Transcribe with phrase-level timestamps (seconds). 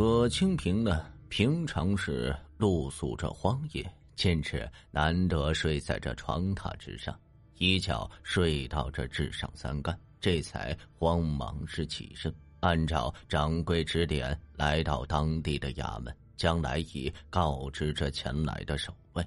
[0.00, 2.34] 葛清平呢，平常是。
[2.56, 3.86] 露宿这荒野，
[4.16, 7.14] 坚持难得睡在这床榻之上，
[7.58, 19.22] 一觉睡到这至上三竿，这才慌忙是起身，按照掌柜指点来到当地的衙门，将来意告知这前来的守卫。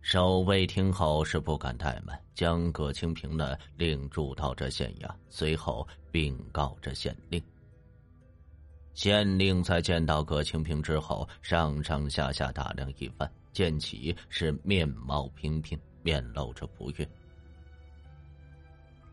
[0.00, 7.40] 守卫听后是不敢怠慢，将葛清平呢令住到这县衙，随后禀告这县令。
[8.94, 17.08] 县令在见到葛清平之后，上上下下打量一番，见其是面貌平平，面露着不悦。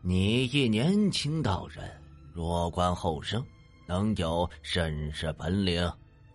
[0.02, 1.90] 你一年轻道人，
[2.32, 3.44] 弱冠后生，
[3.86, 5.90] 能有甚是本领？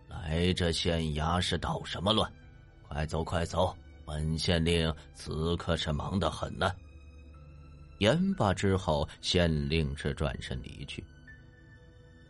[0.08, 2.32] 来这县衙是捣什么乱？
[2.88, 3.76] 快走快走！
[4.04, 6.72] 本县令此刻是忙得很呢。
[7.98, 11.04] 言罢之后，县令是转身离去。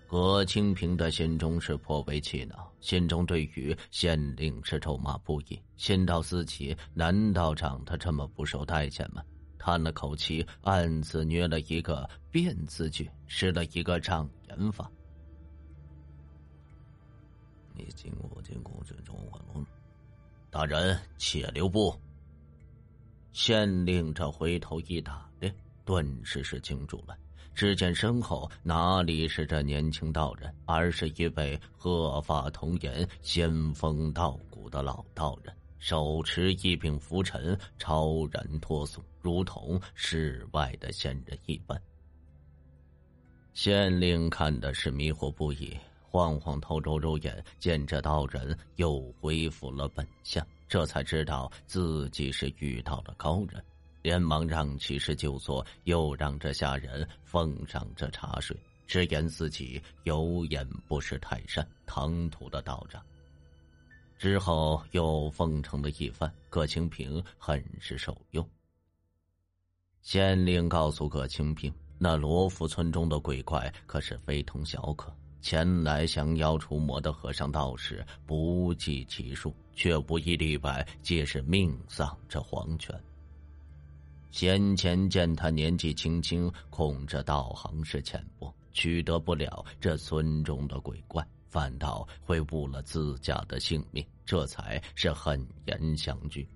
[0.09, 9.23] 葛清平的心中是颇为气恼，心中对于县令是咒骂不已，心道自己难道长得这么不受待见吗？
[9.59, 14.89] 叹了口气，暗自捏了一个变字诀，施了一个障眼法。
[17.75, 19.67] 你进我进过这中华龙，
[20.51, 21.93] 大人且留步。
[23.33, 25.53] 县令这回头一打量，
[25.85, 27.19] 顿时是惊住了。
[27.57, 41.81] 只见身后哪里是这年轻道人，而是一位鹤发童颜、仙风道骨的老道人，手持一柄拂尘，超然脱俗，如同世外的仙人一般。
[43.55, 53.65] 县令看的是迷惑不已，晃晃头，揉揉眼，见这道人又恢复了本相，这才知道自己是遇到了高人。
[54.07, 58.57] 连忙让骑士就坐，又让这下人奉上这茶水，
[58.87, 63.05] 直言自己有眼不识泰山，唐突的道长。
[64.17, 68.49] 之后又奉承了一番，葛清平很是受用。
[70.03, 75.13] 县令告诉葛清平，那罗浮村中的鬼怪可是非同小可，
[75.43, 82.97] 前来降妖除魔的和尚道士不计其数，却无一例外皆是命丧这黄泉。
[84.31, 96.47] 先前见他年纪轻轻，恐这道行是浅薄，取得不了这村中的鬼怪，反倒会误了自家的性命，这才是狠言相拒。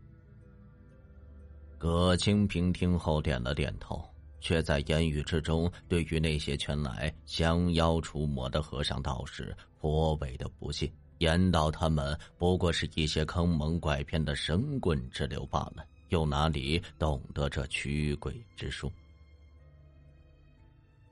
[1.78, 4.04] 葛清平听后点了点头，
[4.40, 15.82] 却在言语之中对于那些前来降妖除魔的和尚道士颇为的不屑，言道他们不过是一些坑蒙拐骗的神棍之流罢了。
[16.10, 18.92] 又哪里懂得这驱鬼之术？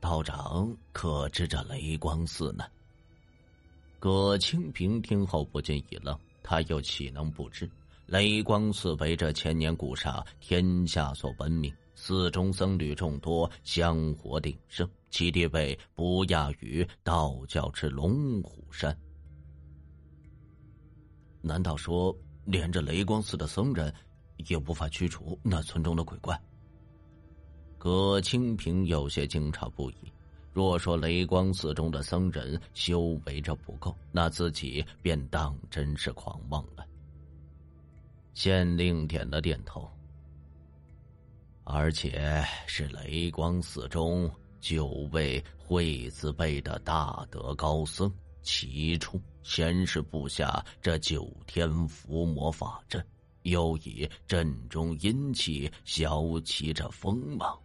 [0.01, 2.65] 道长可知这雷光寺呢？
[3.99, 7.69] 葛清平听后不禁一愣，他又岂能不知？
[8.07, 18.97] 雷光寺为这千年古刹，天下所闻名，寺中僧侣众多，香火鼎盛，其地位不亚于道教之龙虎山。
[21.41, 23.93] 难道说，连着雷光寺的僧人？
[24.47, 26.41] 也无法驱除那村中的鬼怪。
[27.77, 29.97] 葛清平有些惊诧不已。
[30.53, 36.85] 若说雷光寺中的僧人修为着不够，那自己便当真是狂妄了。
[38.35, 39.89] 县令点了点头。
[41.63, 44.29] 而且是雷光寺中
[44.59, 48.13] 九位会字辈的大德高僧
[48.43, 53.07] 齐出，先是布下这九天伏魔法阵。
[53.51, 57.59] 又以阵中阴气消其这锋芒。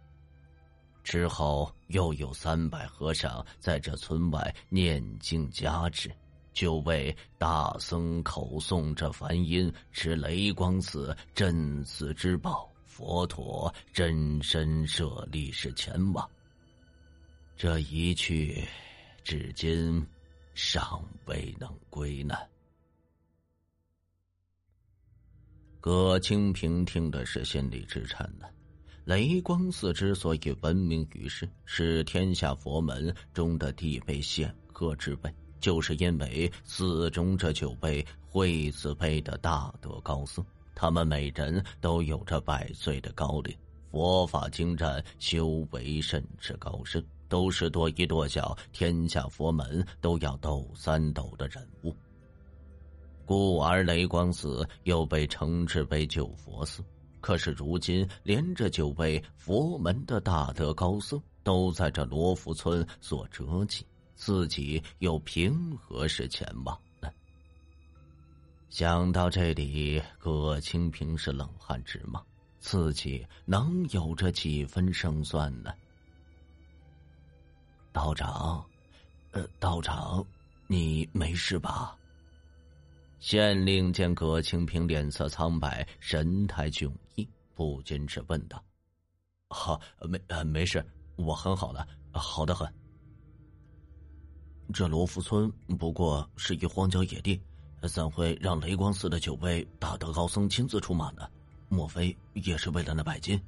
[1.02, 6.10] 之后又有三百和尚在这村外念经加持，
[6.52, 12.70] 就为大僧口诵这梵音，持雷光寺镇寺之宝。
[12.86, 16.30] 佛陀真身舍利是前往，
[17.56, 18.64] 这一去，
[19.24, 20.06] 至今
[20.54, 22.36] 尚未能归呢。
[25.84, 28.46] 葛清平听的是心里直颤呢。
[29.04, 40.42] 雷光寺之所以闻名于世，是天下佛门中的地位显赫之辈，就是因为寺中这九位惠子辈的大德高僧，
[40.74, 43.54] 他们每人都有着百岁的高龄，
[43.90, 51.94] 佛法精湛，修为甚至高深，都是跺一跺脚，天下佛门都要抖三抖的人物。
[53.26, 56.82] 故而雷光寺又被称之为九佛寺。
[57.20, 67.10] 可是如今，连着九位佛门的大德高僧都在这罗浮村所折戟，自己又凭何是前往呢？
[68.68, 72.22] 想到这里，葛清平是冷汗直冒，
[72.58, 75.72] 自己能有着几分胜算呢？
[77.90, 78.62] 道长，
[79.30, 80.22] 呃，道长，
[80.66, 81.96] 你没事吧？
[83.18, 88.62] 县令见葛清平脸色苍白，神态迥异，不禁是问道
[89.48, 90.84] ：“好，没呃没事，
[91.16, 92.70] 我很好的，好的很。
[94.72, 97.40] 这罗浮村不过是一荒郊野地，
[97.88, 101.26] 怎会让雷光寺的九位大德高僧亲自出马呢？
[101.68, 103.40] 莫非也是为了那百金？”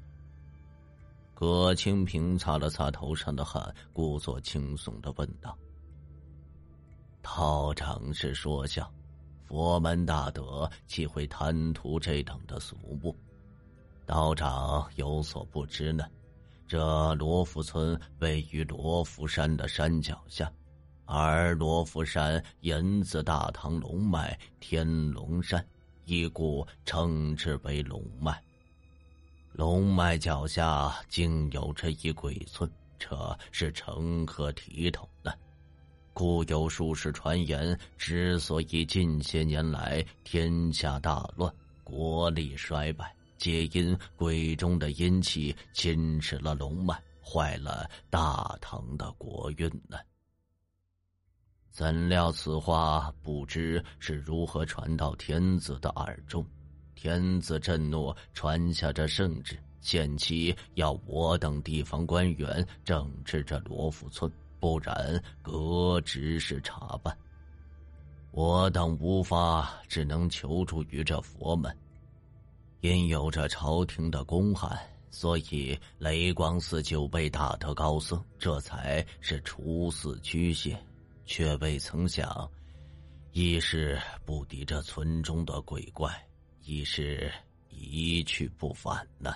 [1.35, 5.55] 葛清平擦了擦头上的汗，故作轻松的问道
[7.21, 8.91] ：“道长是说笑。”
[9.47, 13.15] 佛门大德岂会贪图这等的俗物？
[14.05, 16.05] 道长有所不知呢。
[16.69, 20.53] 这罗浮村位于罗浮山的山脚下，
[21.05, 25.65] 而罗浮山源自大唐龙脉天龙山，
[26.07, 28.43] 一故称之为龙脉。
[29.53, 35.33] 龙脉脚下竟有着一鬼村，这是成何体统呢？
[36.19, 41.55] 故有数十传言，之所以近些年来天下大乱、
[41.85, 49.99] 国力衰败，皆因鬼中的阴气侵蚀了龙脉，坏了大唐的国运呢。
[51.71, 56.43] 怎料此话不知是如何传到天子的耳中，
[56.95, 64.33] 天子震怒，传下这圣旨，限期要我等地方官员整治这罗浮村。
[64.59, 67.17] 不然，革职是查办。
[68.31, 71.75] 我等无法，只能求助于这佛门。
[72.81, 74.79] 因有着朝廷的公函，
[75.11, 80.79] 所以雷光寺就被大德高僧这才是出寺驱邪，
[81.25, 82.49] 却未曾想，
[83.33, 86.15] 一是不敌这村中的鬼怪，
[86.63, 87.33] 一是
[87.71, 89.35] 一去不返呢。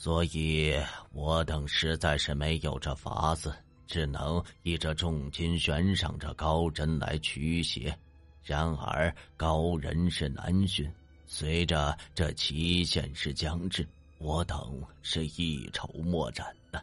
[0.00, 0.74] 所以
[1.12, 3.54] 我等实在是没有这法子，
[3.86, 7.94] 只能以这重金悬赏这高人来驱邪。
[8.42, 10.90] 然而高人是难寻，
[11.26, 13.86] 随着这期限是将至，
[14.16, 16.82] 我等是一筹莫展的。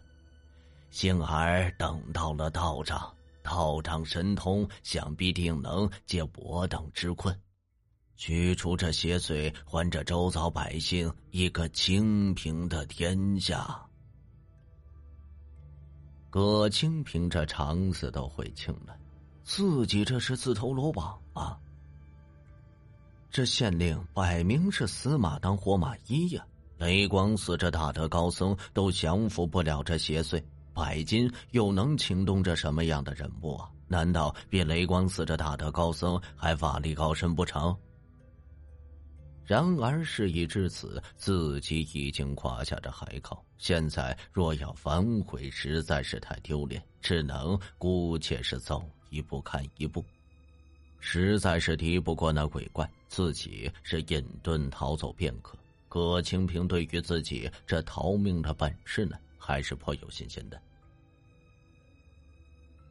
[0.91, 3.11] 幸而等到了道长，
[3.41, 7.35] 道长神通，想必定能解我等之困。
[8.17, 13.79] 驱除这邪祟，还这周遭百姓一个清平的天下。
[16.31, 18.97] 葛清平这肠子都悔青了，
[19.43, 21.57] 自己这是自投罗网啊！
[23.29, 26.43] 这县令摆明是死马当活马医呀！
[26.79, 30.43] 雷光寺这大德高僧都降服不了这邪祟，
[30.73, 33.69] 百金又能请动这什么样的人物啊？
[33.87, 37.75] 难道比雷光寺这大德高僧还法力高深不成？
[39.47, 50.04] 然而事已至此，自己已经夸下这海口，现在若要反悔，实在是太丢脸，只能姑且是走一步看一步。
[50.99, 55.57] 实在是敌不过那鬼怪，自己是隐遁逃走便可。
[55.87, 60.61] 葛清平对于自己这逃命的本事呢，还是颇有信心的。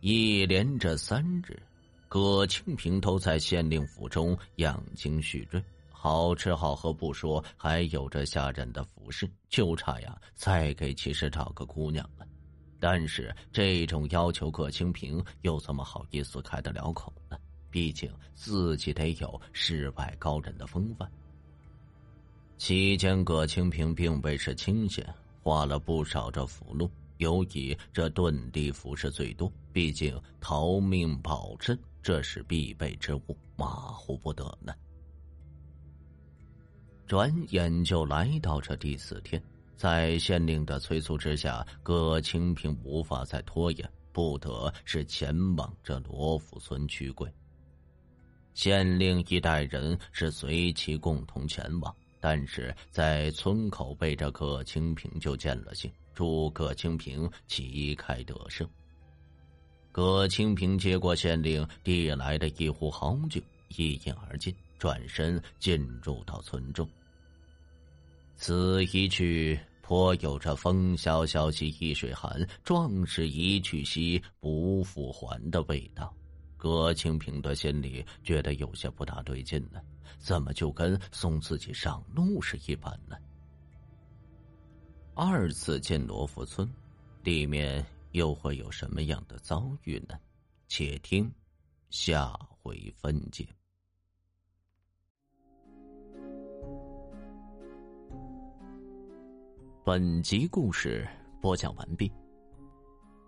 [0.00, 1.62] 一连这三日，
[2.08, 5.62] 葛清平都在县令府中养精蓄锐。
[5.98, 12.26] 好吃好喝不说，还有着下人的服侍，就差呀再给骑士找个姑娘了。
[12.78, 17.38] 但是这种要求，葛清平又怎么好意思开得了口呢？
[17.70, 21.10] 毕竟自己得有世外高人的风范。
[22.58, 25.12] 期间，葛清平并未是清闲，
[25.42, 29.50] 花了不少这符箓，尤以这遁地符是最多。
[29.72, 34.72] 毕竟逃命保身，这是必备之物，马虎不得呢。
[37.06, 39.40] 转眼就来到这第四天，
[39.76, 47.32] 在县令的催促之下，葛清平无法再拖延，不得是前往这罗府村驱鬼。
[48.54, 58.68] 县令一带人是随其共同前往，但是在村口被这葛清平就见了信，祝葛清平旗开得胜。
[59.92, 66.88] 葛清平接过县令递来的一壶好酒，一饮而尽，转身进入到村中。
[68.36, 76.14] 此一去，颇有着“风萧萧兮易水寒，壮士一去兮不复还”的味道。
[76.56, 79.80] 葛清平的心里觉得有些不大对劲呢，
[80.18, 83.16] 怎么就跟送自己上路是一般呢？
[85.14, 86.68] 二次进罗浮村，
[87.22, 90.18] 里面又会有什么样的遭遇呢？
[90.68, 91.30] 且听
[91.90, 93.46] 下回分解。
[99.86, 101.06] 本集故事
[101.40, 102.10] 播讲完毕。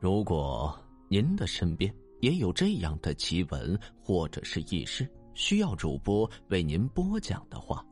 [0.00, 7.86] 如果您的身边也有这样的奇闻或者是轶事，需要主播为您播讲的话，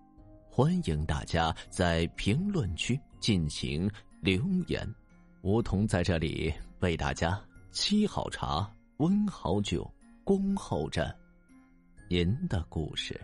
[0.50, 3.88] 欢迎大家在评论区进行
[4.20, 4.84] 留言。
[5.42, 7.40] 梧桐在这里为大家
[7.72, 9.88] 沏好茶、温好酒，
[10.24, 11.16] 恭候着
[12.10, 13.16] 您的故事。